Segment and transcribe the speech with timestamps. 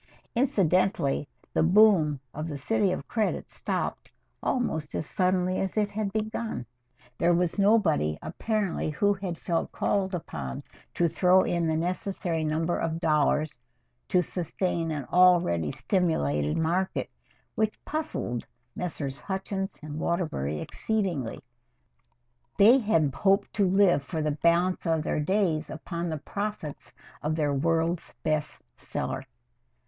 [0.33, 4.09] Incidentally the boom in "The City of Credit" stopped
[4.41, 6.65] almost as suddenly as it had begun.
[7.19, 10.63] There was nobody apparently who felt called upon
[10.95, 13.59] to throw in the necessary number of dollars
[14.07, 17.07] to sustain an already over stimulated market,
[17.53, 19.19] which puzzled Messrs.
[19.19, 21.43] Hutchins & Waterbury exceedingly.
[22.57, 26.91] They had hoped to live for the balance of their days upon the profits
[27.21, 29.27] of their World's Best Seller.